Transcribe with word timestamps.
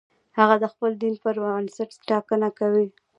هغه 0.39 0.55
د 0.59 0.65
خپل 0.73 0.91
دین 1.01 1.15
پر 1.23 1.35
بنسټ 1.43 1.89
ټاکنه 2.09 2.49
کوي. 2.59 2.87